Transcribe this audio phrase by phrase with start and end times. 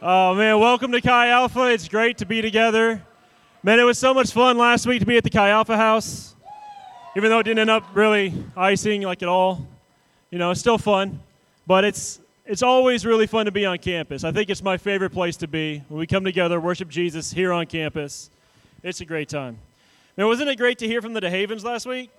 [0.00, 1.72] Oh man, welcome to Chi Alpha.
[1.72, 3.02] It's great to be together.
[3.64, 6.36] Man, it was so much fun last week to be at the Chi Alpha house.
[7.16, 9.66] Even though it didn't end up really icing like at all.
[10.30, 11.18] You know, it's still fun.
[11.66, 14.22] But it's it's always really fun to be on campus.
[14.22, 15.82] I think it's my favorite place to be.
[15.88, 18.30] When we come together, worship Jesus here on campus.
[18.84, 19.58] It's a great time.
[20.16, 22.12] Man, wasn't it great to hear from the DeHavens last week?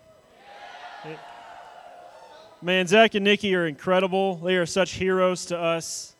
[2.61, 4.36] Man, Zach and Nikki are incredible.
[4.36, 6.18] They are such heroes to us.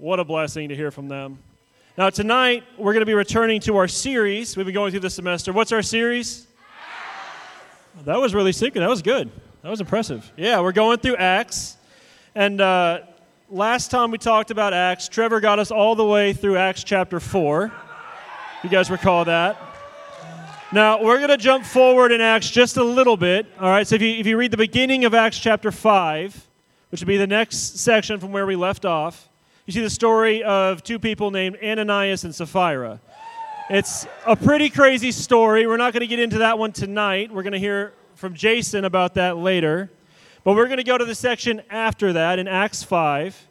[0.00, 1.40] What a blessing to hear from them.
[1.98, 4.56] Now, tonight, we're going to be returning to our series.
[4.56, 5.52] We've been going through this semester.
[5.52, 6.46] What's our series?
[8.06, 8.72] That was really sick.
[8.72, 9.30] That was good.
[9.60, 10.32] That was impressive.
[10.38, 11.76] Yeah, we're going through Acts.
[12.34, 13.00] And uh,
[13.50, 17.20] last time we talked about Acts, Trevor got us all the way through Acts chapter
[17.20, 17.70] 4.
[18.64, 19.60] You guys recall that?
[20.72, 23.46] Now, we're going to jump forward in Acts just a little bit.
[23.60, 26.48] All right, so if you, if you read the beginning of Acts chapter 5,
[26.88, 29.26] which would be the next section from where we left off,
[29.70, 33.00] you see the story of two people named Ananias and Sapphira.
[33.68, 35.64] It's a pretty crazy story.
[35.64, 37.30] We're not going to get into that one tonight.
[37.30, 39.88] We're going to hear from Jason about that later.
[40.42, 43.46] But we're going to go to the section after that in Acts 5.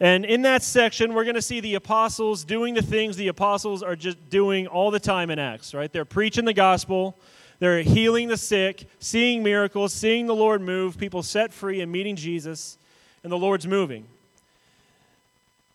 [0.00, 3.82] And in that section, we're going to see the apostles doing the things the apostles
[3.82, 5.92] are just doing all the time in Acts, right?
[5.92, 7.18] They're preaching the gospel,
[7.58, 12.16] they're healing the sick, seeing miracles, seeing the Lord move, people set free and meeting
[12.16, 12.78] Jesus,
[13.22, 14.06] and the Lord's moving.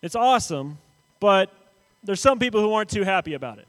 [0.03, 0.77] It's awesome,
[1.21, 1.49] but
[2.03, 3.67] there's some people who aren't too happy about it.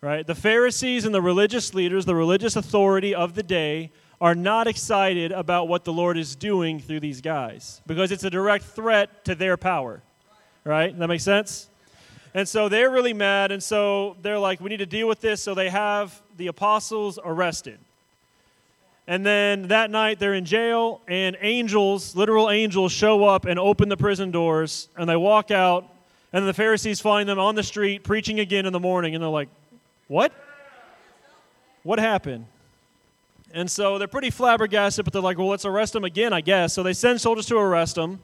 [0.00, 0.26] Right?
[0.26, 5.30] The Pharisees and the religious leaders, the religious authority of the day, are not excited
[5.30, 9.36] about what the Lord is doing through these guys because it's a direct threat to
[9.36, 10.02] their power.
[10.64, 10.96] Right?
[10.98, 11.68] That makes sense?
[12.34, 15.40] And so they're really mad, and so they're like, we need to deal with this.
[15.40, 17.78] So they have the apostles arrested.
[19.06, 23.88] And then that night they're in jail, and angels, literal angels, show up and open
[23.88, 25.88] the prison doors, and they walk out,
[26.32, 29.30] and the Pharisees find them on the street preaching again in the morning, and they're
[29.30, 29.48] like,
[30.06, 30.32] What?
[31.82, 32.46] What happened?
[33.54, 36.72] And so they're pretty flabbergasted, but they're like, Well, let's arrest them again, I guess.
[36.72, 38.20] So they send soldiers to arrest them,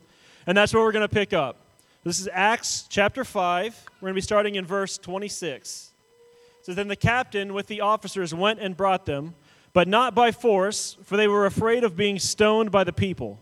[0.47, 1.57] and that's where we're going to pick up.
[2.05, 3.85] This is Acts chapter 5.
[4.01, 5.91] We're going to be starting in verse 26.
[6.61, 9.35] It says, Then the captain with the officers went and brought them
[9.73, 13.39] but not by force, for they were afraid of being stoned by the people.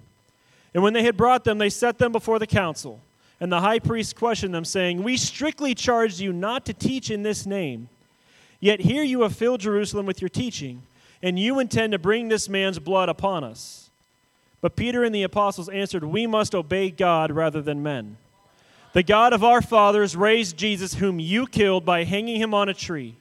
[0.75, 3.01] And when they had brought them, they set them before the council.
[3.41, 7.23] And the high priest questioned them, saying, We strictly charged you not to teach in
[7.23, 7.89] this name.
[8.61, 10.83] Yet here you have filled Jerusalem with your teaching,
[11.23, 13.91] and you intend to bring this man's blood upon us.
[14.61, 18.17] But Peter and the apostles answered, We must obey God rather than men.
[18.95, 22.75] The God of our fathers raised Jesus, whom you killed by hanging him on a
[22.75, 23.15] tree.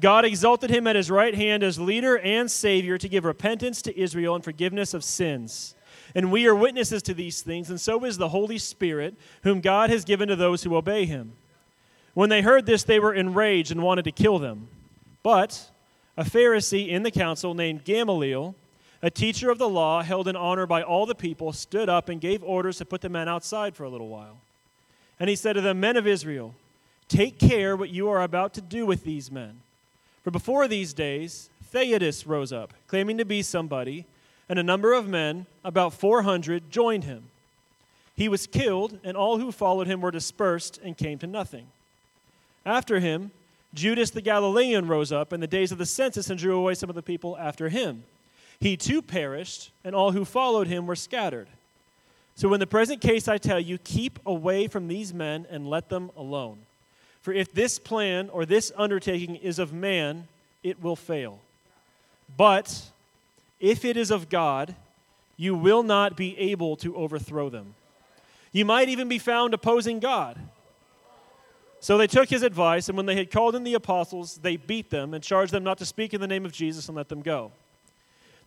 [0.00, 3.98] God exalted him at his right hand as leader and savior to give repentance to
[3.98, 5.74] Israel and forgiveness of sins.
[6.14, 9.90] And we are witnesses to these things, and so is the Holy Spirit, whom God
[9.90, 11.32] has given to those who obey him.
[12.14, 14.68] When they heard this, they were enraged and wanted to kill them.
[15.22, 15.70] But
[16.16, 18.54] a Pharisee in the council named Gamaliel,
[19.02, 22.20] a teacher of the law held in honor by all the people, stood up and
[22.20, 24.38] gave orders to put the men outside for a little while.
[25.18, 26.54] And he said to the Men of Israel,
[27.08, 29.60] take care what you are about to do with these men.
[30.24, 34.06] For before these days, Theudas rose up, claiming to be somebody,
[34.48, 37.24] and a number of men, about 400, joined him.
[38.16, 41.66] He was killed, and all who followed him were dispersed and came to nothing.
[42.64, 43.32] After him,
[43.74, 46.88] Judas the Galilean rose up in the days of the census and drew away some
[46.88, 48.04] of the people after him.
[48.60, 51.48] He too perished, and all who followed him were scattered.
[52.36, 55.88] So, in the present case, I tell you, keep away from these men and let
[55.88, 56.58] them alone.
[57.24, 60.28] For if this plan or this undertaking is of man,
[60.62, 61.38] it will fail.
[62.36, 62.82] But
[63.60, 64.74] if it is of God,
[65.38, 67.76] you will not be able to overthrow them.
[68.52, 70.38] You might even be found opposing God.
[71.80, 74.90] So they took his advice, and when they had called in the apostles, they beat
[74.90, 77.22] them and charged them not to speak in the name of Jesus and let them
[77.22, 77.52] go.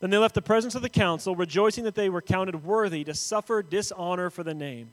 [0.02, 3.16] Then they left the presence of the council, rejoicing that they were counted worthy to
[3.16, 4.92] suffer dishonor for the name.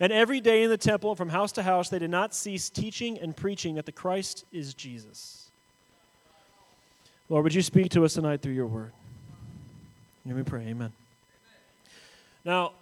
[0.00, 3.18] And every day in the temple, from house to house, they did not cease teaching
[3.18, 5.50] and preaching that the Christ is Jesus.
[7.28, 8.92] Lord, would you speak to us tonight through your word?
[10.26, 10.66] Let me pray.
[10.68, 10.92] Amen.
[12.44, 12.72] Now,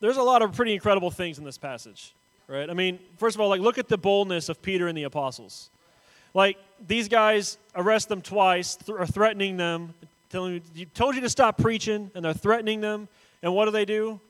[0.00, 2.14] there's a lot of pretty incredible things in this passage,
[2.46, 2.68] right?
[2.70, 5.70] I mean, first of all, like look at the boldness of Peter and the apostles.
[6.32, 6.56] Like
[6.86, 9.94] these guys arrest them twice, th- are threatening them,
[10.30, 13.08] telling you told you to stop preaching, and they're threatening them.
[13.42, 14.20] And what do they do?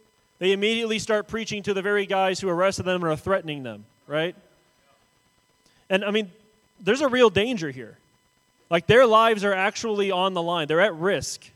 [0.40, 3.84] They immediately start preaching to the very guys who arrested them and are threatening them,
[4.08, 4.34] right?
[5.88, 6.32] And I mean,
[6.80, 7.98] there's a real danger here.
[8.70, 11.48] Like their lives are actually on the line, they're at risk.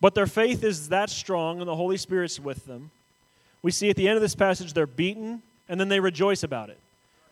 [0.00, 2.90] But their faith is that strong, and the Holy Spirit's with them.
[3.62, 6.70] We see at the end of this passage, they're beaten and then they rejoice about
[6.70, 6.78] it.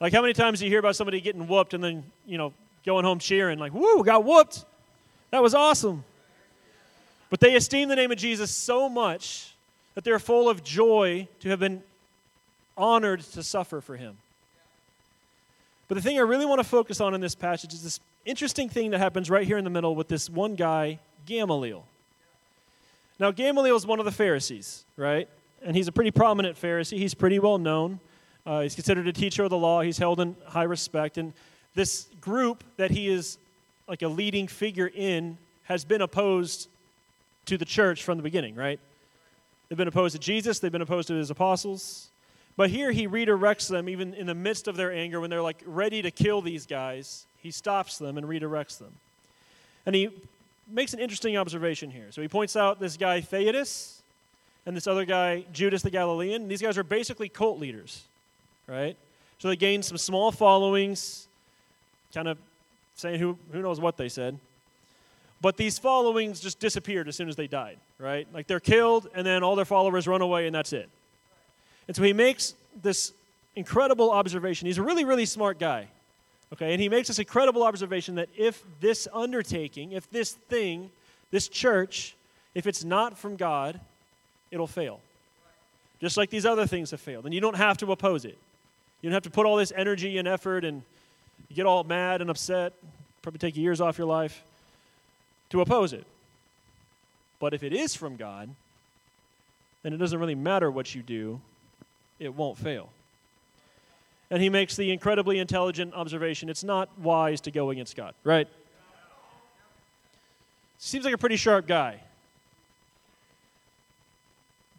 [0.01, 2.53] Like, how many times do you hear about somebody getting whooped and then, you know,
[2.87, 4.65] going home cheering, like, woo, got whooped?
[5.31, 6.05] That was awesome.
[7.31, 9.55] But they esteem the name of Jesus so much
[9.99, 11.83] that they're full of joy to have been
[12.77, 14.17] honored to suffer for him.
[15.89, 18.69] But the thing I really want to focus on in this passage is this interesting
[18.69, 21.85] thing that happens right here in the middle with this one guy, Gamaliel.
[23.19, 25.29] Now, Gamaliel is one of the Pharisees, right?
[25.65, 26.99] And he's a pretty prominent Pharisee.
[26.99, 27.99] He's pretty well known.
[28.47, 29.81] Uh, he's considered a teacher of the law.
[29.81, 31.19] He's held in high respect.
[31.19, 31.33] And
[31.75, 33.37] this group that he is
[33.89, 36.69] like a leading figure in has been opposed
[37.47, 38.79] to the church from the beginning, right?
[39.69, 42.09] They've been opposed to Jesus, they've been opposed to his apostles.
[42.57, 45.63] But here he redirects them, even in the midst of their anger, when they're like
[45.65, 48.93] ready to kill these guys, he stops them and redirects them.
[49.87, 50.11] And he
[50.69, 52.07] makes an interesting observation here.
[52.11, 54.01] So he points out this guy, Theudas,
[54.67, 56.49] and this other guy, Judas the Galilean.
[56.49, 58.03] These guys are basically cult leaders,
[58.67, 58.97] right?
[59.39, 61.29] So they gained some small followings,
[62.13, 62.39] kind of
[62.97, 64.39] saying who, who knows what they said.
[65.41, 68.27] But these followings just disappeared as soon as they died, right?
[68.33, 70.89] Like they're killed, and then all their followers run away, and that's it.
[71.87, 73.13] And so he makes this
[73.55, 74.67] incredible observation.
[74.67, 75.89] He's a really, really smart guy.
[76.53, 80.91] Okay, and he makes this incredible observation that if this undertaking, if this thing,
[81.31, 82.17] this church,
[82.55, 83.79] if it's not from God,
[84.51, 85.01] it'll fail.
[86.01, 87.27] Just like these other things have failed.
[87.27, 88.39] And you don't have to oppose it.
[89.03, 90.83] You don't have to put all this energy and effort and
[91.49, 92.73] you get all mad and upset,
[93.23, 94.43] probably take years off your life
[95.51, 96.05] to oppose it.
[97.41, 98.51] But if it is from God,
[99.83, 101.41] then it doesn't really matter what you do
[102.19, 102.89] it won't fail.
[104.31, 108.49] And he makes the incredibly intelligent observation it's not wise to go against God, right?
[110.79, 112.01] Seems like a pretty sharp guy.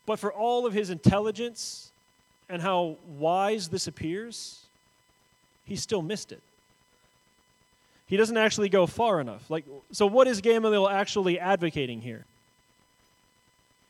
[0.06, 1.92] But for all of his intelligence
[2.48, 4.66] and how wise this appears,
[5.66, 6.42] he still missed it.
[8.10, 9.50] He doesn't actually go far enough.
[9.50, 12.26] Like so what is Gamaliel actually advocating here?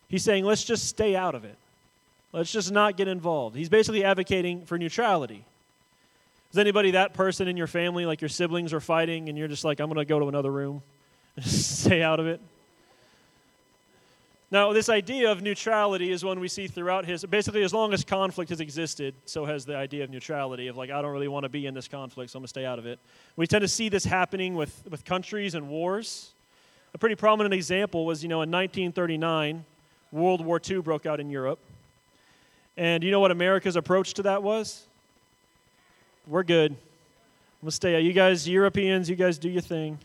[0.09, 1.55] He's saying let's just stay out of it.
[2.33, 3.55] Let's just not get involved.
[3.55, 5.45] He's basically advocating for neutrality.
[6.51, 9.63] Is anybody that person in your family, like your siblings are fighting, and you're just
[9.63, 10.81] like, I'm going to go to another room
[11.35, 12.41] and stay out of it?
[14.51, 17.23] Now, this idea of neutrality is one we see throughout his.
[17.23, 20.89] Basically, as long as conflict has existed, so has the idea of neutrality of like,
[20.89, 22.79] I don't really want to be in this conflict, so I'm going to stay out
[22.79, 22.97] of it.
[23.35, 26.31] We tend to see this happening with, with countries and wars.
[26.95, 29.63] A pretty prominent example was, you know, in 1939,
[30.11, 31.59] World War II broke out in Europe.
[32.75, 34.87] And you know what America's approach to that was?
[36.25, 36.75] We're good.
[37.61, 38.01] We'll stay out.
[38.01, 39.99] You guys, Europeans, you guys do your thing.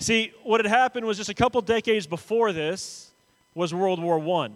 [0.00, 3.07] See, what had happened was just a couple decades before this
[3.54, 4.50] was World War I,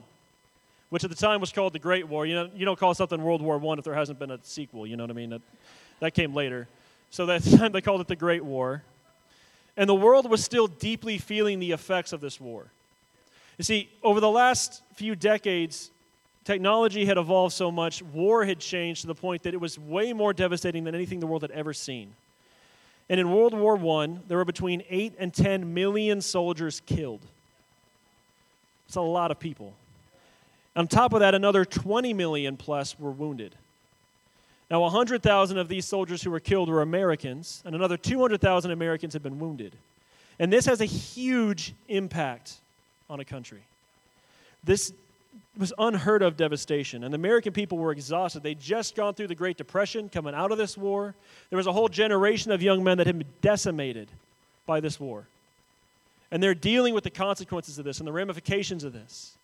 [0.90, 2.26] which at the time was called the Great War.
[2.26, 4.86] You, know, you don't call something World War I if there hasn't been a sequel,
[4.86, 5.30] you know what I mean?
[5.30, 5.42] That,
[6.00, 6.68] that came later.
[7.10, 8.82] So that time they called it the Great War.
[9.76, 12.66] And the world was still deeply feeling the effects of this war.
[13.58, 15.90] You see, over the last few decades,
[16.44, 20.12] technology had evolved so much, war had changed to the point that it was way
[20.12, 22.14] more devastating than anything the world had ever seen.
[23.08, 27.20] And in World War I, there were between 8 and 10 million soldiers killed.
[28.92, 29.72] It's a lot of people.
[30.76, 33.54] On top of that, another 20 million plus were wounded.
[34.70, 39.22] Now, 100,000 of these soldiers who were killed were Americans, and another 200,000 Americans had
[39.22, 39.72] been wounded.
[40.38, 42.58] And this has a huge impact
[43.08, 43.62] on a country.
[44.62, 44.92] This
[45.56, 47.02] was unheard of devastation.
[47.02, 48.42] And the American people were exhausted.
[48.42, 51.14] They'd just gone through the Great Depression, coming out of this war.
[51.48, 54.08] There was a whole generation of young men that had been decimated
[54.66, 55.24] by this war.
[56.32, 59.36] And they're dealing with the consequences of this and the ramifications of this.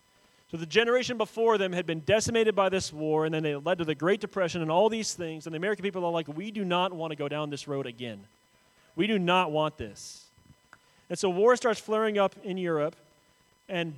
[0.50, 3.76] So the generation before them had been decimated by this war, and then it led
[3.78, 5.46] to the Great Depression and all these things.
[5.46, 7.86] And the American people are like, we do not want to go down this road
[7.86, 8.18] again.
[8.96, 10.24] We do not want this.
[11.10, 12.96] And so war starts flaring up in Europe,
[13.68, 13.94] and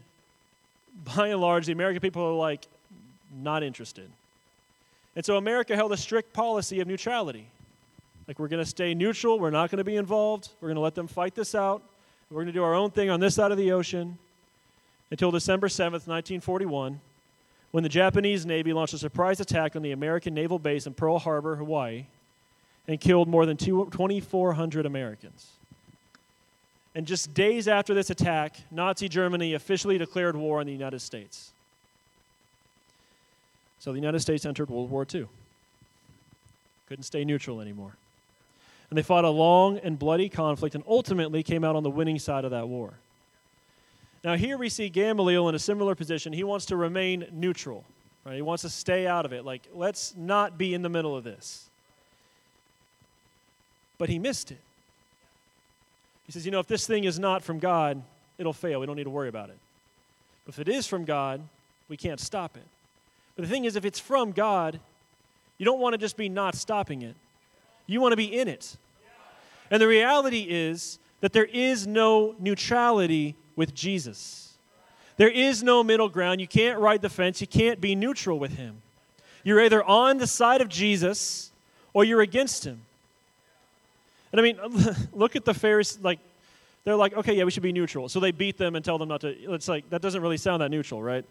[1.17, 2.67] by and large, the American people are like,
[3.41, 4.11] not interested.
[5.15, 7.47] And so America held a strict policy of neutrality.
[8.27, 9.39] Like, we're going to stay neutral.
[9.39, 10.49] We're not going to be involved.
[10.61, 11.83] We're going to let them fight this out.
[12.31, 14.17] We're going to do our own thing on this side of the ocean
[15.11, 17.01] until December 7th, 1941,
[17.73, 21.19] when the Japanese Navy launched a surprise attack on the American naval base in Pearl
[21.19, 22.05] Harbor, Hawaii,
[22.87, 25.51] and killed more than 2,400 Americans.
[26.95, 31.51] And just days after this attack, Nazi Germany officially declared war on the United States.
[33.81, 35.27] So the United States entered World War II.
[36.87, 37.97] Couldn't stay neutral anymore.
[38.91, 42.19] And they fought a long and bloody conflict and ultimately came out on the winning
[42.19, 42.95] side of that war.
[44.23, 46.33] Now, here we see Gamaliel in a similar position.
[46.33, 47.85] He wants to remain neutral.
[48.25, 48.35] Right?
[48.35, 49.45] He wants to stay out of it.
[49.45, 51.71] Like, let's not be in the middle of this.
[53.97, 54.61] But he missed it.
[56.27, 58.03] He says, you know, if this thing is not from God,
[58.39, 58.81] it'll fail.
[58.81, 59.59] We don't need to worry about it.
[60.45, 61.41] But if it is from God,
[61.89, 62.63] we can't stop it.
[63.37, 64.79] But the thing is, if it's from God,
[65.59, 67.15] you don't want to just be not stopping it,
[67.87, 68.77] you want to be in it.
[69.71, 74.55] And the reality is that there is no neutrality with Jesus.
[75.17, 76.41] There is no middle ground.
[76.41, 77.41] You can't ride the fence.
[77.41, 78.83] You can't be neutral with him.
[79.45, 81.53] You're either on the side of Jesus
[81.93, 82.83] or you're against him.
[84.33, 84.59] And I mean,
[85.13, 86.03] look at the Pharisees.
[86.03, 86.21] Like,
[86.85, 88.09] they're like, okay, yeah, we should be neutral.
[88.09, 89.29] So they beat them and tell them not to.
[89.53, 91.25] It's like, that doesn't really sound that neutral, right?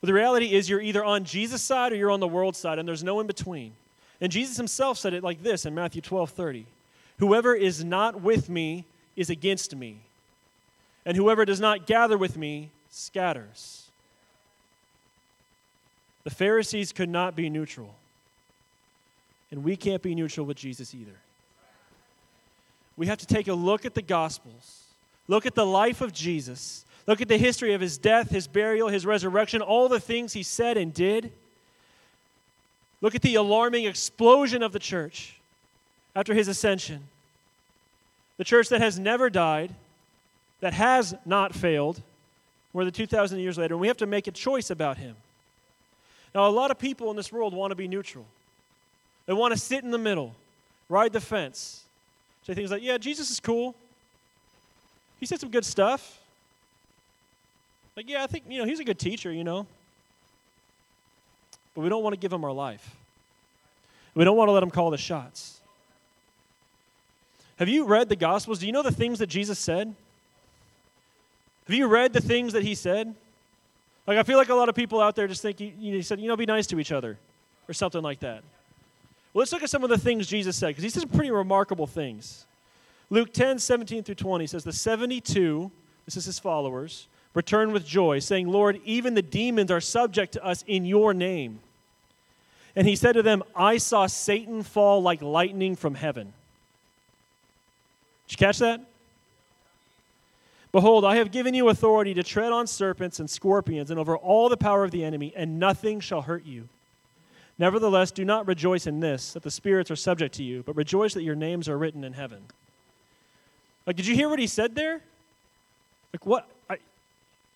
[0.00, 2.78] But the reality is, you're either on Jesus' side or you're on the world side,
[2.78, 3.72] and there's no in between.
[4.20, 6.66] And Jesus himself said it like this in Matthew 12 30
[7.18, 8.84] Whoever is not with me
[9.16, 10.00] is against me,
[11.04, 13.90] and whoever does not gather with me scatters.
[16.24, 17.94] The Pharisees could not be neutral.
[19.50, 21.16] And we can't be neutral with Jesus either.
[22.96, 24.84] We have to take a look at the Gospels,
[25.26, 28.88] look at the life of Jesus, look at the history of his death, his burial,
[28.88, 31.32] his resurrection, all the things he said and did.
[33.00, 35.36] Look at the alarming explosion of the church
[36.14, 37.04] after his ascension.
[38.36, 39.74] The church that has never died,
[40.60, 42.00] that has not failed,
[42.72, 45.16] more than 2,000 years later, and we have to make a choice about him.
[46.34, 48.26] Now, a lot of people in this world want to be neutral.
[49.26, 50.34] They want to sit in the middle,
[50.88, 51.84] ride the fence,
[52.46, 53.74] say things like, yeah, Jesus is cool.
[55.18, 56.18] He said some good stuff.
[57.96, 59.66] Like, yeah, I think, you know, he's a good teacher, you know.
[61.74, 62.96] But we don't want to give him our life.
[64.14, 65.60] We don't want to let him call the shots.
[67.58, 68.58] Have you read the Gospels?
[68.58, 69.94] Do you know the things that Jesus said?
[71.66, 73.14] Have you read the things that he said?
[74.06, 76.18] Like, I feel like a lot of people out there just think, you he said,
[76.20, 77.18] you know, be nice to each other
[77.68, 78.42] or something like that.
[79.32, 81.30] Well, let's look at some of the things Jesus said because he said some pretty
[81.30, 82.46] remarkable things.
[83.10, 85.70] Luke 10, 17 through 20 says, The 72,
[86.06, 90.44] this is his followers, returned with joy, saying, Lord, even the demons are subject to
[90.44, 91.60] us in your name.
[92.76, 96.32] And he said to them, I saw Satan fall like lightning from heaven.
[98.28, 98.80] Did you catch that?
[100.72, 104.48] Behold, I have given you authority to tread on serpents and scorpions and over all
[104.48, 106.68] the power of the enemy, and nothing shall hurt you.
[107.58, 111.14] Nevertheless, do not rejoice in this, that the spirits are subject to you, but rejoice
[111.14, 112.40] that your names are written in heaven.
[113.84, 115.00] Like, did you hear what he said there?
[116.12, 116.48] Like, what?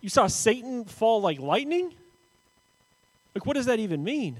[0.05, 1.91] You saw Satan fall like lightning?
[3.35, 4.37] Like, what does that even mean?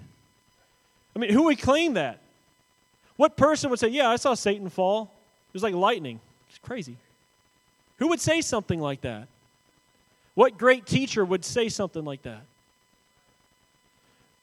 [1.17, 2.19] I mean, who would claim that?
[3.17, 5.05] What person would say, Yeah, I saw Satan fall?
[5.05, 6.21] It was like lightning.
[6.51, 6.99] It's crazy.
[7.97, 9.27] Who would say something like that?
[10.35, 12.43] What great teacher would say something like that?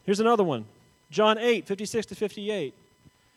[0.07, 0.65] Here's another one
[1.11, 2.73] John 8, 56 to 58.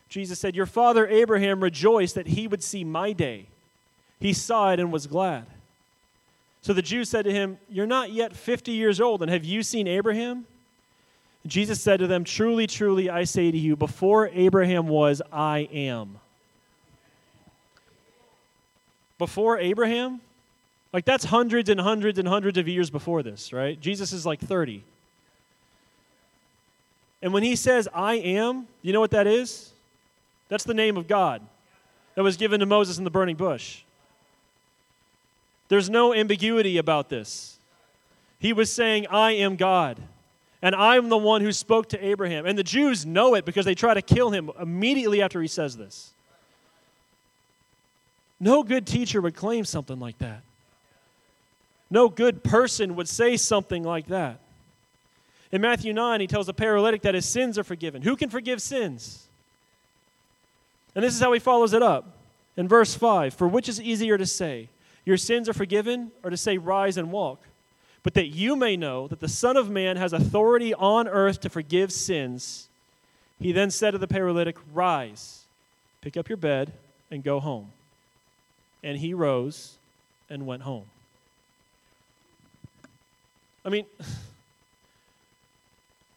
[0.08, 3.44] Jesus said, Your father Abraham rejoiced that he would see my day.
[4.20, 5.44] He saw it and was glad.
[6.64, 9.62] So the Jews said to him, You're not yet 50 years old, and have you
[9.62, 10.46] seen Abraham?
[11.46, 16.18] Jesus said to them, Truly, truly, I say to you, before Abraham was, I am
[19.18, 20.22] before Abraham?
[20.90, 23.78] Like, that's hundreds and hundreds and hundreds of years before this, right?
[23.78, 24.82] Jesus is like 30.
[27.20, 29.74] And when he says, I am, you know what that is?
[30.48, 31.42] That's the name of God
[32.14, 33.82] that was given to Moses in the burning bush.
[35.74, 37.58] There's no ambiguity about this.
[38.38, 40.00] He was saying, I am God,
[40.62, 42.46] and I'm the one who spoke to Abraham.
[42.46, 45.76] And the Jews know it because they try to kill him immediately after he says
[45.76, 46.12] this.
[48.38, 50.42] No good teacher would claim something like that.
[51.90, 54.38] No good person would say something like that.
[55.50, 58.02] In Matthew 9, he tells the paralytic that his sins are forgiven.
[58.02, 59.26] Who can forgive sins?
[60.94, 62.16] And this is how he follows it up.
[62.56, 64.68] In verse 5 For which is easier to say,
[65.04, 67.40] Your sins are forgiven, or to say, Rise and walk?
[68.02, 71.48] But that you may know that the Son of Man has authority on earth to
[71.48, 72.68] forgive sins.
[73.40, 75.44] He then said to the paralytic, Rise,
[76.00, 76.72] pick up your bed,
[77.10, 77.72] and go home.
[78.82, 79.76] And he rose
[80.28, 80.84] and went home.
[83.64, 83.86] I mean,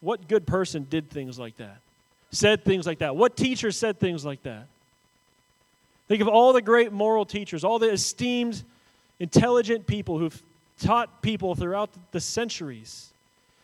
[0.02, 1.78] what good person did things like that?
[2.32, 3.16] Said things like that?
[3.16, 4.68] What teacher said things like that?
[6.08, 8.64] Think of all the great moral teachers, all the esteemed,
[9.20, 10.42] intelligent people who've
[10.80, 13.12] taught people throughout the centuries.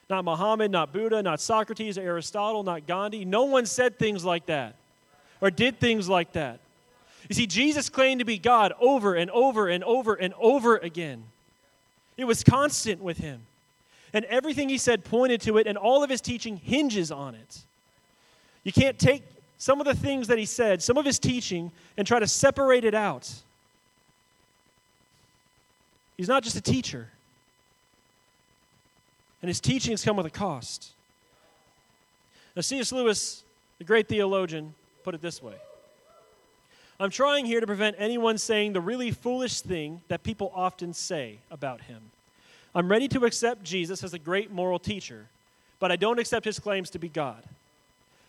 [0.09, 3.25] Not Muhammad, not Buddha, not Socrates, Aristotle, not Gandhi.
[3.25, 4.75] No one said things like that
[5.41, 6.59] or did things like that.
[7.29, 11.23] You see, Jesus claimed to be God over and over and over and over again.
[12.17, 13.41] It was constant with him.
[14.13, 17.59] And everything he said pointed to it, and all of his teaching hinges on it.
[18.63, 19.23] You can't take
[19.57, 22.85] some of the things that he said, some of his teaching, and try to separate
[22.85, 23.29] it out.
[26.17, 27.09] He's not just a teacher,
[29.41, 30.91] and his teachings come with a cost.
[32.55, 32.91] Now, C.S.
[32.91, 33.43] Lewis,
[33.79, 35.55] the great theologian, put it this way
[36.99, 41.39] I'm trying here to prevent anyone saying the really foolish thing that people often say
[41.49, 42.01] about him.
[42.75, 45.27] I'm ready to accept Jesus as a great moral teacher,
[45.79, 47.43] but I don't accept his claims to be God.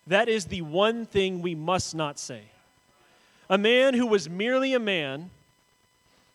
[0.06, 2.42] That is the one thing we must not say.
[3.48, 5.30] A man who was merely a man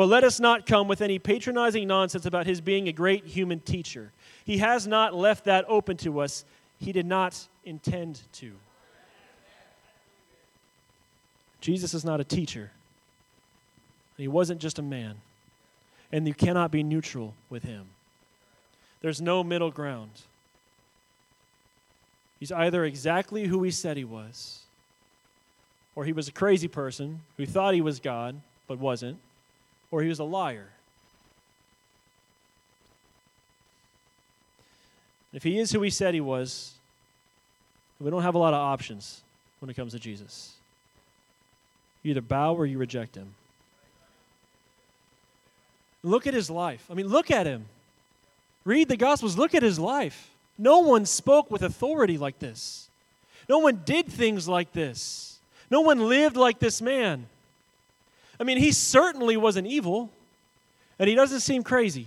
[0.00, 3.60] But let us not come with any patronizing nonsense about his being a great human
[3.60, 4.12] teacher.
[4.46, 6.46] He has not left that open to us,
[6.78, 8.52] he did not intend to.
[11.60, 12.70] Jesus is not a teacher,
[14.16, 15.16] he wasn't just a man.
[16.10, 17.84] And you cannot be neutral with him.
[19.02, 20.12] There's no middle ground.
[22.38, 24.60] He's either exactly who he said he was,
[25.94, 29.18] or he was a crazy person who thought he was God but wasn't,
[29.90, 30.68] or he was a liar.
[35.32, 36.72] If he is who he said he was,
[38.00, 39.20] we don't have a lot of options
[39.60, 40.54] when it comes to Jesus.
[42.02, 43.34] You either bow or you reject him.
[46.02, 46.84] Look at his life.
[46.90, 47.66] I mean, look at him.
[48.64, 49.36] Read the Gospels.
[49.36, 50.30] Look at his life.
[50.56, 52.88] No one spoke with authority like this.
[53.48, 55.38] No one did things like this.
[55.70, 57.26] No one lived like this man.
[58.40, 60.10] I mean, he certainly wasn't evil,
[60.98, 62.06] and he doesn't seem crazy.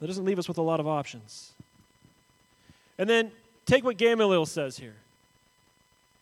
[0.00, 1.52] That doesn't leave us with a lot of options.
[2.98, 3.30] And then
[3.66, 4.96] take what Gamaliel says here.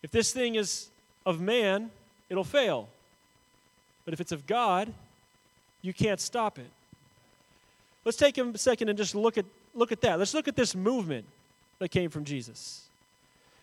[0.03, 0.89] If this thing is
[1.25, 1.91] of man,
[2.29, 2.89] it'll fail.
[4.05, 4.93] But if it's of God,
[5.81, 6.71] you can't stop it.
[8.05, 10.19] Let's take a second and just look at, look at that.
[10.19, 11.25] Let's look at this movement
[11.79, 12.83] that came from Jesus.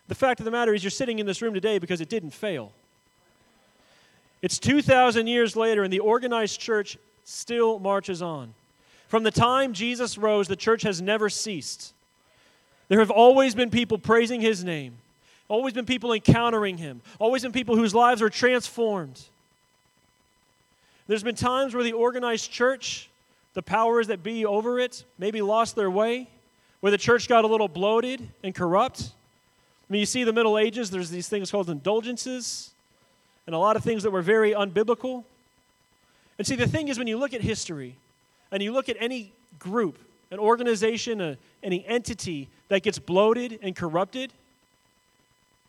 [0.08, 2.32] The fact of the matter is, you're sitting in this room today because it didn't
[2.32, 2.72] fail.
[4.42, 8.54] It's 2,000 years later, and the organized church still marches on.
[9.08, 11.94] From the time Jesus rose, the church has never ceased.
[12.88, 14.98] There have always been people praising his name,
[15.48, 19.24] always been people encountering him, always been people whose lives are transformed.
[21.08, 23.10] There's been times where the organized church
[23.56, 26.28] the powers that be over it maybe lost their way,
[26.82, 29.10] where the church got a little bloated and corrupt.
[29.90, 32.72] I mean, you see the Middle Ages, there's these things called indulgences,
[33.46, 35.24] and a lot of things that were very unbiblical.
[36.38, 37.96] And see, the thing is, when you look at history
[38.52, 39.98] and you look at any group,
[40.32, 44.32] an organization, a, any entity that gets bloated and corrupted,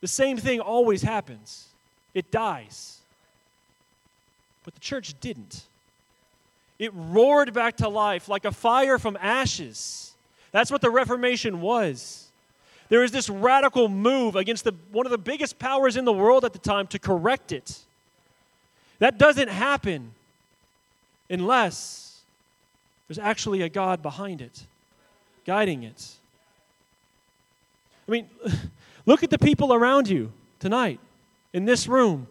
[0.01, 1.67] the same thing always happens
[2.15, 2.99] it dies.
[4.65, 5.65] But the church didn't.
[6.79, 10.13] It roared back to life like a fire from ashes.
[10.51, 12.26] That's what the Reformation was.
[12.89, 16.45] There was this radical move against the, one of the biggest powers in the world
[16.45, 17.79] at the time to correct it.
[18.99, 20.13] That doesn't happen
[21.29, 22.21] unless
[23.09, 24.65] there's actually a God behind it,
[25.45, 26.13] guiding it.
[28.09, 28.31] I mean,
[29.07, 31.01] look at the people around you tonight
[31.53, 32.29] in this room.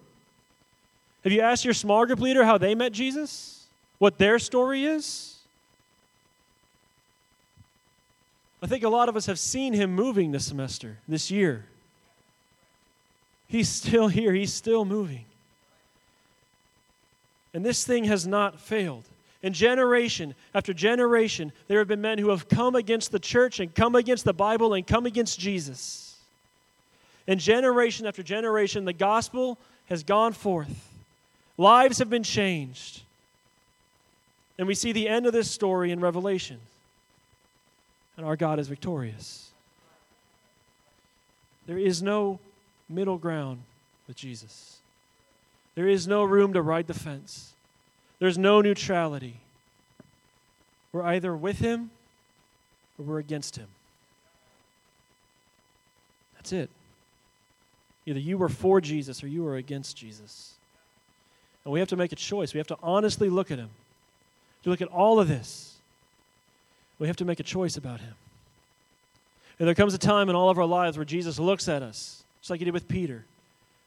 [1.24, 3.56] Have you asked your small group leader how they met Jesus?
[3.98, 5.35] what their story is?
[8.66, 11.66] I think a lot of us have seen him moving this semester, this year.
[13.48, 15.26] He's still here, he's still moving.
[17.54, 19.04] And this thing has not failed.
[19.44, 23.74] And generation after generation, there have been men who have come against the church and
[23.76, 26.18] come against the Bible and come against Jesus.
[27.28, 30.90] And generation after generation, the gospel has gone forth.
[31.60, 33.04] Lives have been changed.
[34.58, 36.58] And we see the end of this story in Revelation.
[38.18, 39.50] And our God is victorious.
[41.68, 42.40] There is no
[42.88, 43.64] middle ground
[44.08, 44.78] with Jesus.
[45.76, 47.54] There is no room to ride the fence.
[48.20, 49.42] There's no neutrality.
[50.94, 51.90] We're either with him
[52.98, 53.68] or we're against him.
[56.36, 56.70] That's it.
[58.06, 60.54] Either you were for Jesus or you were against Jesus.
[61.66, 62.54] And we have to make a choice.
[62.54, 63.70] We have to honestly look at him.
[64.64, 65.75] You look at all of this.
[67.00, 68.14] We have to make a choice about him.
[69.60, 72.24] And there comes a time in all of our lives where Jesus looks at us,
[72.42, 73.26] just like he did with Peter.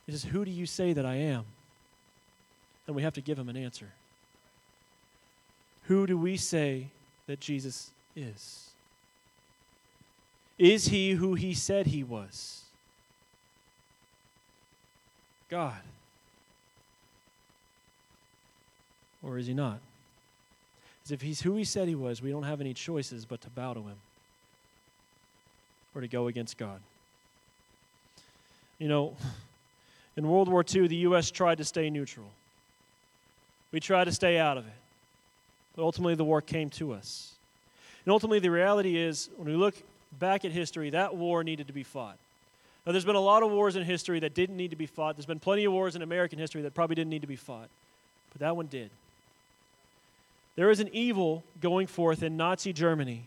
[0.05, 1.45] He says, Who do you say that I am?
[2.87, 3.87] And we have to give him an answer.
[5.83, 6.87] Who do we say
[7.27, 8.69] that Jesus is?
[10.57, 12.63] Is he who he said he was?
[15.49, 15.81] God.
[19.23, 19.79] Or is he not?
[21.11, 23.73] If he's who he said he was, we don't have any choices but to bow
[23.73, 23.97] to him
[25.95, 26.79] or to go against God.
[28.77, 29.15] You know,
[30.15, 31.31] in World War II, the U.S.
[31.31, 32.27] tried to stay neutral.
[33.71, 34.73] We tried to stay out of it.
[35.75, 37.33] But ultimately, the war came to us.
[38.05, 39.75] And ultimately, the reality is, when we look
[40.17, 42.17] back at history, that war needed to be fought.
[42.85, 45.15] Now, there's been a lot of wars in history that didn't need to be fought.
[45.15, 47.69] There's been plenty of wars in American history that probably didn't need to be fought.
[48.31, 48.89] But that one did.
[50.59, 53.23] There is an evil going forth in Nazi Germany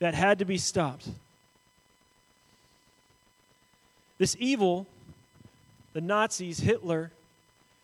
[0.00, 1.08] that had to be stopped.
[4.18, 4.88] This evil,
[5.92, 7.12] the Nazis, Hitler,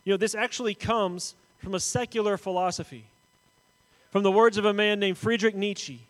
[0.03, 3.05] you know, this actually comes from a secular philosophy,
[4.11, 6.01] from the words of a man named Friedrich Nietzsche,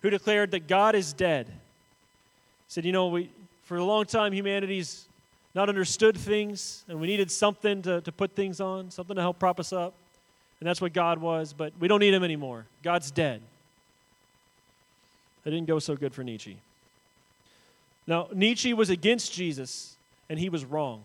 [0.00, 1.46] who declared that God is dead.
[1.46, 1.52] He
[2.66, 3.30] said, you know, we,
[3.62, 5.04] for a long time, humanity's
[5.54, 9.38] not understood things, and we needed something to, to put things on, something to help
[9.38, 9.94] prop us up.
[10.62, 12.66] And that's what God was, but we don't need him anymore.
[12.84, 13.42] God's dead.
[15.42, 16.56] That didn't go so good for Nietzsche.
[18.06, 19.96] Now, Nietzsche was against Jesus,
[20.30, 21.02] and he was wrong.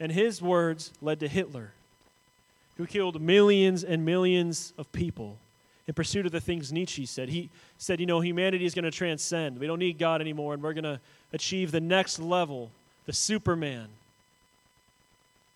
[0.00, 1.72] And his words led to Hitler,
[2.78, 5.36] who killed millions and millions of people
[5.86, 7.28] in pursuit of the things Nietzsche said.
[7.28, 9.60] He said, you know, humanity is going to transcend.
[9.60, 11.00] We don't need God anymore, and we're going to
[11.34, 12.70] achieve the next level,
[13.04, 13.88] the Superman,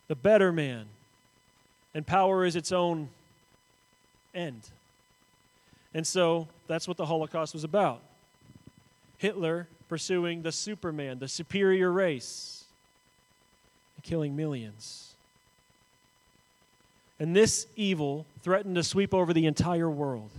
[0.08, 0.84] the better man.
[1.94, 3.08] And power is its own
[4.34, 4.68] end.
[5.92, 8.00] And so that's what the Holocaust was about.
[9.18, 12.64] Hitler pursuing the Superman, the superior race,
[14.02, 15.14] killing millions.
[17.18, 20.30] And this evil threatened to sweep over the entire world.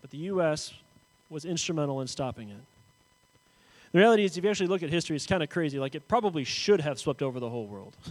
[0.00, 0.72] But the U.S.
[1.30, 2.56] was instrumental in stopping it.
[3.92, 5.78] The reality is, if you actually look at history, it's kind of crazy.
[5.78, 7.96] Like, it probably should have swept over the whole world.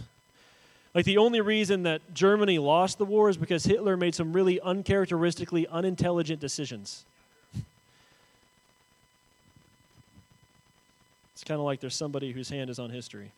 [0.96, 4.58] Like the only reason that Germany lost the war is because Hitler made some really
[4.62, 7.04] uncharacteristically unintelligent decisions.
[11.34, 13.30] It's kind of like there's somebody whose hand is on history.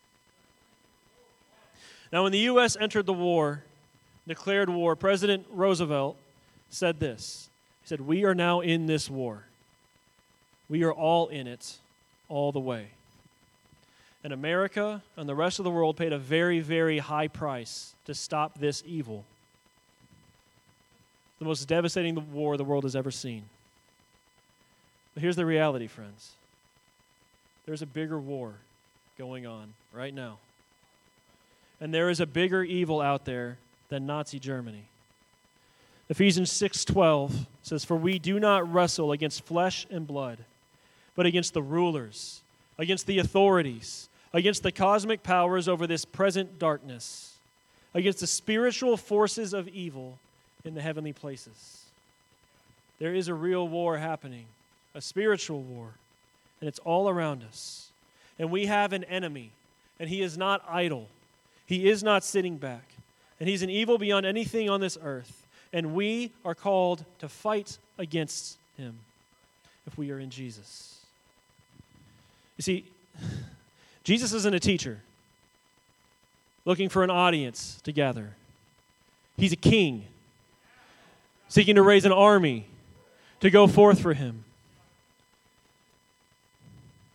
[2.13, 2.77] Now, when the U.S.
[2.79, 3.61] entered the war,
[4.25, 6.15] declared war, President Roosevelt
[6.69, 7.49] said this
[7.81, 9.43] He said, We are now in this war.
[10.69, 11.77] We are all in it,
[12.29, 12.87] all the way.
[14.23, 18.13] And America and the rest of the world paid a very, very high price to
[18.13, 19.25] stop this evil.
[21.39, 23.43] The most devastating war the world has ever seen.
[25.13, 26.33] But here's the reality, friends
[27.65, 28.53] there's a bigger war
[29.17, 30.39] going on right now.
[31.79, 33.57] And there is a bigger evil out there
[33.89, 34.85] than Nazi Germany.
[36.09, 40.39] Ephesians 6:12 says for we do not wrestle against flesh and blood
[41.19, 42.39] but against the rulers
[42.77, 47.33] against the authorities against the cosmic powers over this present darkness,
[47.93, 50.19] against the spiritual forces of evil
[50.63, 51.85] in the heavenly places.
[52.99, 54.45] There is a real war happening,
[54.93, 55.89] a spiritual war,
[56.59, 57.89] and it's all around us.
[58.37, 59.51] And we have an enemy,
[59.99, 61.07] and he is not idle,
[61.65, 62.83] he is not sitting back,
[63.39, 65.45] and he's an evil beyond anything on this earth.
[65.71, 68.99] And we are called to fight against him
[69.85, 70.98] if we are in Jesus.
[72.59, 72.85] You see,
[74.03, 74.99] Jesus isn't a teacher
[76.65, 78.35] looking for an audience to gather,
[79.37, 80.03] he's a king
[81.47, 82.65] seeking to raise an army
[83.39, 84.43] to go forth for him.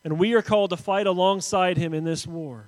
[0.02, 2.64] And we are called to fight alongside him in this war.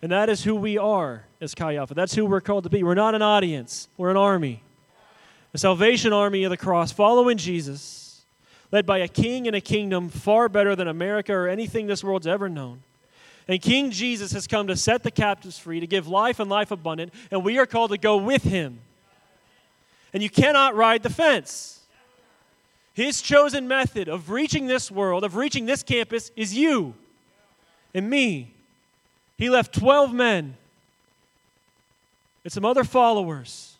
[0.00, 1.94] And that is who we are as Chi Alpha.
[1.94, 2.84] That's who we're called to be.
[2.84, 4.62] We're not an audience, we're an army.
[5.52, 8.03] A salvation army of the cross, following Jesus,
[8.72, 12.26] led by a king and a kingdom far better than America or anything this world's
[12.26, 12.82] ever known.
[13.46, 16.70] And King Jesus has come to set the captives free, to give life and life
[16.70, 18.78] abundant, and we are called to go with him.
[20.14, 21.80] And you cannot ride the fence.
[22.94, 26.94] His chosen method of reaching this world, of reaching this campus, is you
[27.92, 28.54] and me.
[29.36, 30.56] He left 12 men
[32.44, 33.76] and some other followers.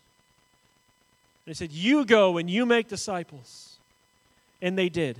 [1.46, 3.63] And he said, You go and you make disciples.
[4.62, 5.18] And they did.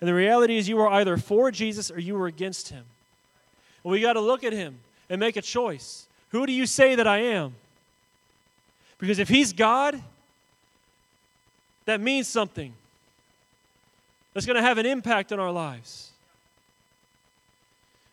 [0.00, 2.84] And the reality is, you are either for Jesus or you were against him.
[3.82, 6.06] We got to look at him and make a choice.
[6.30, 7.54] Who do you say that I am?
[8.98, 10.00] Because if He's God,
[11.86, 12.72] that means something
[14.34, 16.10] that's going to have an impact on our lives.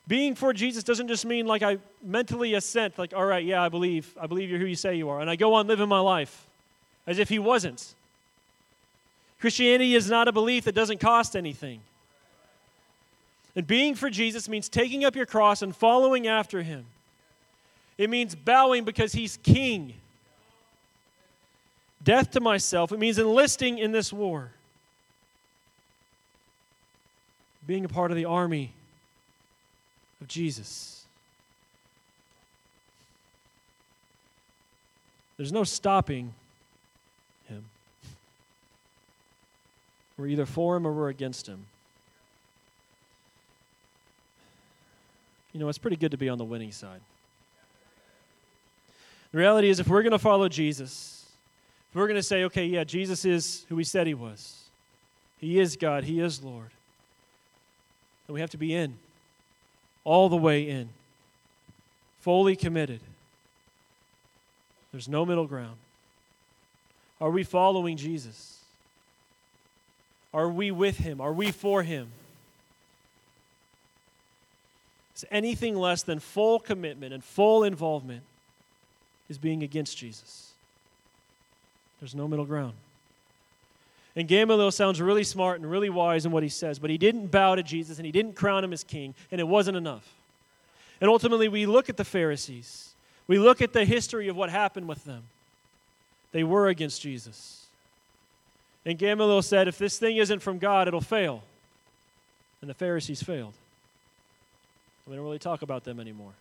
[0.08, 3.70] Being for Jesus doesn't just mean like I mentally assent, like, all right, yeah, I
[3.70, 6.00] believe, I believe you're who you say you are, and I go on living my
[6.00, 6.46] life
[7.08, 7.96] as if he wasn't.
[9.40, 11.82] Christianity is not a belief that doesn't cost anything.
[13.56, 16.86] And being for Jesus means taking up your cross and following after him.
[17.98, 19.94] It means bowing because he's king.
[22.04, 24.52] Death to myself, it means enlisting in this war.
[27.66, 28.72] Being a part of the army
[30.22, 31.06] of Jesus.
[35.38, 36.34] There's no stopping
[40.18, 41.66] We're either for him or we're against him.
[45.52, 47.02] You know, it's pretty good to be on the winning side.
[49.32, 51.26] The reality is, if we're going to follow Jesus,
[51.90, 54.64] if we're going to say, okay, yeah, Jesus is who he said he was,
[55.40, 56.70] he is God, he is Lord,
[58.28, 58.98] then we have to be in,
[60.04, 60.90] all the way in,
[62.22, 63.02] fully committed.
[64.92, 65.76] There's no middle ground.
[67.20, 68.55] Are we following Jesus?
[70.36, 71.22] Are we with him?
[71.22, 72.10] Are we for him?
[75.16, 78.24] Is anything less than full commitment and full involvement
[79.30, 80.52] is being against Jesus.
[82.02, 82.74] There's no middle ground.
[84.14, 87.28] And Gamaliel sounds really smart and really wise in what he says, but he didn't
[87.28, 90.14] bow to Jesus and he didn't crown him as king, and it wasn't enough.
[91.00, 92.94] And ultimately, we look at the Pharisees,
[93.28, 95.24] we look at the history of what happened with them.
[96.34, 97.65] They were against Jesus.
[98.86, 101.44] And Gamaliel said, if this thing isn't from God, it'll fail.
[102.62, 103.54] And the Pharisees failed.
[105.08, 106.34] We don't really talk about them anymore.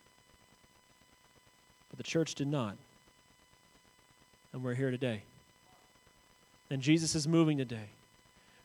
[1.91, 2.77] But the church did not.
[4.53, 5.23] And we're here today.
[6.71, 7.89] And Jesus is moving today.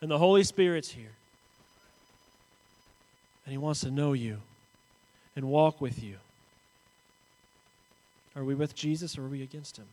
[0.01, 1.11] And the Holy Spirit's here.
[3.45, 4.37] And He wants to know you
[5.35, 6.15] and walk with you.
[8.35, 9.87] Are we with Jesus or are we against Him?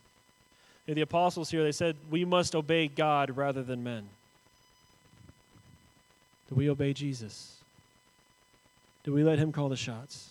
[0.94, 4.08] The apostles here, they said, we must obey God rather than men.
[6.48, 7.56] Do we obey Jesus?
[9.02, 10.30] Do we let Him call the shots?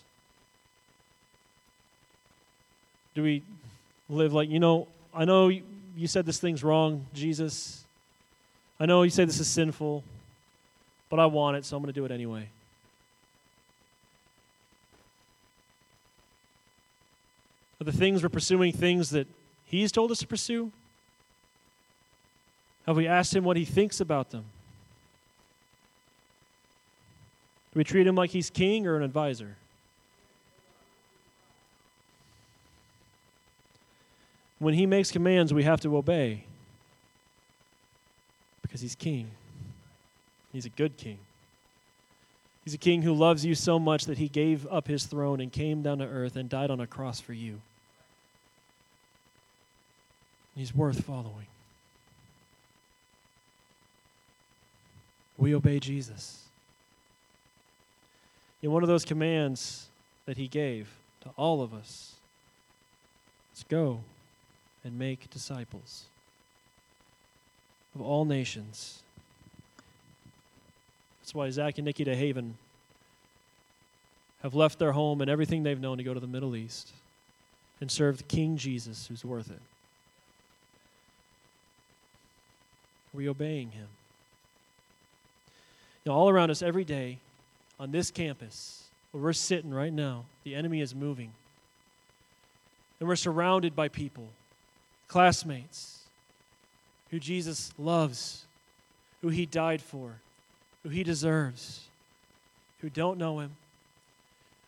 [3.16, 3.44] Do we
[4.10, 7.84] live like, you know, I know you said this thing's wrong, Jesus.
[8.80, 10.04] I know you say this is sinful,
[11.10, 12.48] but I want it, so I'm going to do it anyway.
[17.80, 19.28] Are the things we're pursuing things that
[19.80, 20.72] He's told us to pursue?
[22.86, 24.46] Have we asked Him what He thinks about them?
[27.76, 29.58] Do we treat him like he's king or an advisor?
[34.60, 36.46] When he makes commands, we have to obey
[38.62, 39.30] because he's king.
[40.54, 41.18] He's a good king.
[42.64, 45.52] He's a king who loves you so much that he gave up his throne and
[45.52, 47.60] came down to earth and died on a cross for you.
[50.56, 51.48] He's worth following.
[55.38, 56.46] We obey Jesus
[58.62, 59.88] in one of those commands
[60.26, 60.90] that he gave
[61.22, 62.16] to all of us
[63.52, 64.02] let's go
[64.84, 66.06] and make disciples
[67.94, 69.02] of all nations.
[71.22, 72.52] That's why Zach and Nikki DeHaven
[74.44, 76.92] have left their home and everything they've known to go to the Middle East
[77.80, 79.62] and serve King Jesus, who's worth it.
[83.16, 83.88] Are we obeying him?
[86.04, 87.20] You know, all around us every day,
[87.80, 91.32] on this campus where we're sitting right now, the enemy is moving.
[93.00, 94.28] And we're surrounded by people,
[95.08, 96.02] classmates,
[97.10, 98.44] who Jesus loves,
[99.22, 100.16] who he died for,
[100.84, 101.86] who he deserves,
[102.82, 103.52] who don't know him,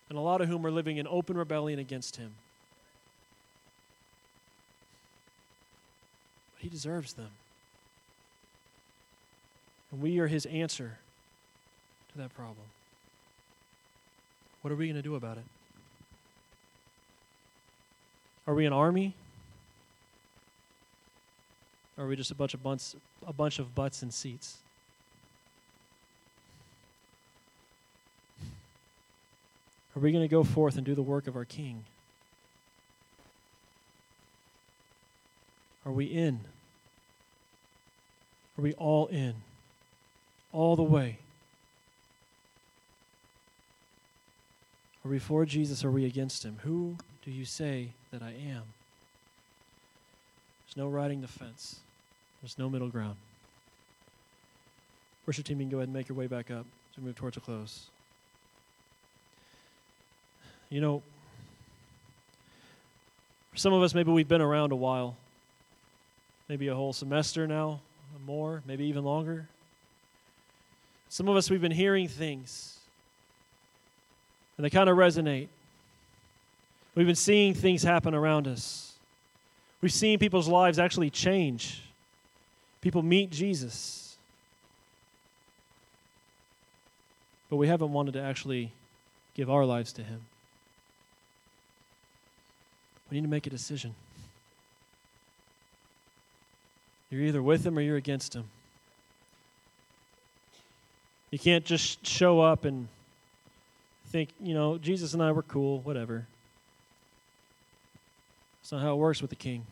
[0.08, 2.32] and a lot of whom are living in open rebellion against him.
[6.56, 7.32] But he deserves them.
[9.92, 10.98] And we are his answer
[12.12, 12.66] to that problem.
[14.62, 15.44] What are we going to do about it?
[18.46, 19.14] Are we an army?
[21.98, 22.62] Or are we just a bunch of
[23.26, 24.58] a bunch of butts and seats?
[29.96, 31.84] Are we going to go forth and do the work of our King?
[35.86, 36.42] Are we in?
[38.58, 39.34] Are we all in?
[40.58, 41.20] All the way?
[45.06, 46.58] Are we for Jesus or are we against him?
[46.64, 48.64] Who do you say that I am?
[50.66, 51.82] There's no riding the fence.
[52.42, 53.18] There's no middle ground.
[55.28, 56.66] Worship team, you can go ahead and make your way back up
[56.98, 57.86] we move towards a close.
[60.72, 61.04] You know,
[63.52, 65.18] for some of us, maybe we've been around a while,
[66.50, 67.80] maybe a whole semester now,
[68.12, 69.48] or more, maybe even longer.
[71.10, 72.80] Some of us, we've been hearing things,
[74.58, 75.48] and they kind of resonate.
[76.96, 78.94] We've been seeing things happen around us.
[79.82, 81.84] We've seen people's lives actually change.
[82.82, 84.18] People meet Jesus.
[87.50, 88.72] But we haven't wanted to actually
[89.36, 90.22] give our lives to Him.
[93.10, 93.96] We need to make a decision.
[97.10, 98.46] You're either with Him or you're against Him.
[101.32, 102.88] You can't just show up and
[104.08, 106.26] think, you know, Jesus and I were cool, whatever.
[108.62, 109.66] That's not how it works with the king.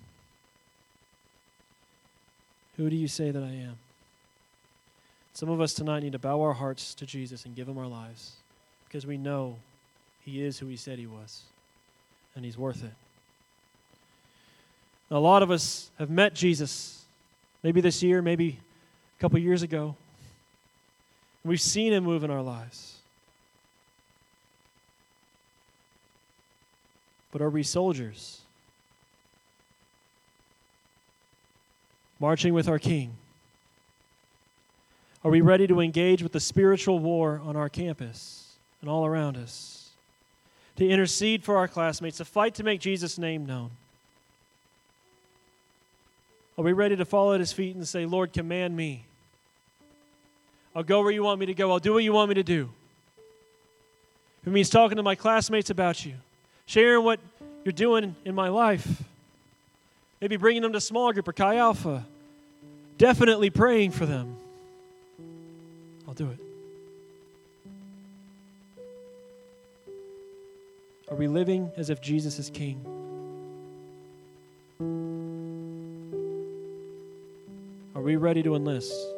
[2.78, 3.78] Who do you say that I am?
[5.34, 7.88] Some of us tonight need to bow our hearts to Jesus and give him our
[7.88, 8.34] lives
[8.88, 9.58] because we know
[10.24, 11.44] he is who he said he was
[12.36, 12.94] and he's worth it.
[15.10, 17.04] Now, a lot of us have met Jesus,
[17.63, 18.60] maybe this year, maybe
[19.18, 19.96] a couple years ago.
[21.45, 22.97] We've seen him move in our lives.
[27.31, 28.41] But are we soldiers?
[32.19, 33.15] Marching with our King?
[35.23, 39.38] Are we ready to engage with the spiritual war on our campus and all around
[39.38, 39.89] us?
[40.77, 43.69] To intercede for our classmates, to fight to make Jesus' name known?
[46.58, 49.05] Are we ready to fall at his feet and say, Lord, command me?
[50.75, 51.71] I'll go where you want me to go.
[51.71, 52.69] I'll do what you want me to do.
[54.45, 56.15] It means talking to my classmates about you,
[56.65, 57.19] sharing what
[57.63, 59.03] you're doing in my life,
[60.19, 62.05] maybe bringing them to small group or Chi Alpha,
[62.97, 64.35] definitely praying for them.
[66.07, 66.39] I'll do it.
[71.09, 72.81] Are we living as if Jesus is King?
[77.95, 79.14] Are we ready to enlist?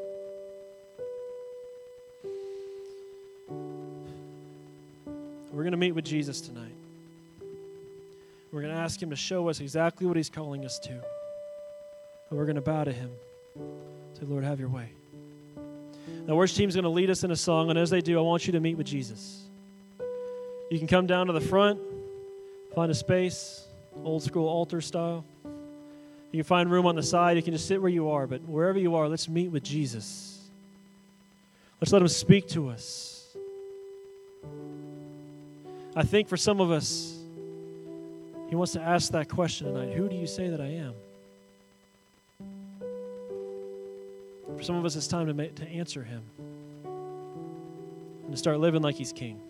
[5.67, 6.71] Going to meet with Jesus tonight.
[8.53, 10.91] We're going to ask Him to show us exactly what He's calling us to.
[10.91, 13.09] And we're going to bow to Him.
[14.13, 14.87] Say, Lord, have your way.
[16.25, 18.21] Now, worship team's going to lead us in a song, and as they do, I
[18.21, 19.43] want you to meet with Jesus.
[20.71, 21.81] You can come down to the front,
[22.73, 23.67] find a space,
[24.05, 25.25] old school altar style.
[26.31, 27.35] You can find room on the side.
[27.35, 30.39] You can just sit where you are, but wherever you are, let's meet with Jesus.
[31.81, 33.17] Let's let Him speak to us.
[35.97, 37.17] I think for some of us,
[38.49, 40.93] He wants to ask that question tonight Who do you say that I am?
[44.55, 46.21] For some of us, it's time to, make, to answer Him
[46.85, 49.41] and to start living like He's King.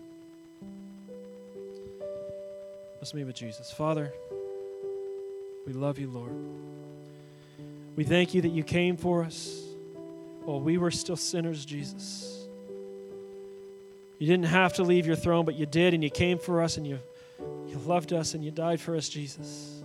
[2.96, 3.70] Let's meet with Jesus.
[3.70, 4.10] Father,
[5.66, 6.32] we love you, Lord.
[7.94, 9.66] We thank you that you came for us
[10.44, 12.37] while we were still sinners, Jesus.
[14.18, 16.76] You didn't have to leave your throne, but you did, and you came for us,
[16.76, 16.98] and you,
[17.68, 19.80] you loved us, and you died for us, Jesus.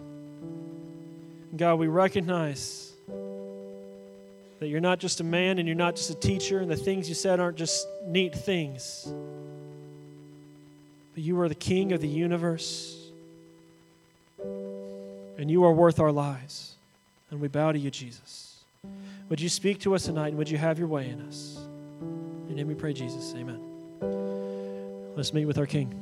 [1.52, 2.92] And God, we recognize
[4.60, 7.08] that you're not just a man and you're not just a teacher, and the things
[7.08, 9.14] you said aren't just neat things.
[11.14, 12.98] But you are the King of the universe,
[14.40, 16.76] and you are worth our lives.
[17.30, 18.64] And we bow to you, Jesus.
[19.30, 21.60] Would you speak to us tonight, and would you have your way in us?
[22.50, 23.34] In name we pray, Jesus.
[23.36, 23.73] Amen.
[25.16, 25.94] Let's meet with our King.